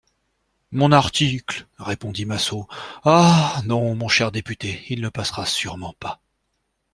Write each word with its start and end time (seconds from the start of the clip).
Mon 0.71 0.91
article, 0.93 1.67
répondit 1.77 2.25
Massot, 2.25 2.67
ah! 3.03 3.61
non, 3.65 3.93
mon 3.93 4.07
cher 4.07 4.31
député, 4.31 4.83
il 4.89 4.99
ne 4.99 5.09
passera 5.09 5.45
sûrement 5.45 5.93
pas. 5.99 6.19